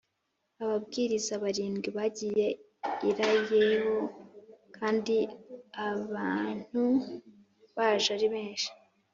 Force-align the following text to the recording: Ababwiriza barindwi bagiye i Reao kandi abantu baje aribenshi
Ababwiriza 0.63 1.33
barindwi 1.43 1.89
bagiye 1.97 2.47
i 3.07 3.09
Reao 3.17 3.95
kandi 4.77 5.17
abantu 5.91 6.83
baje 7.75 8.09
aribenshi 8.15 8.69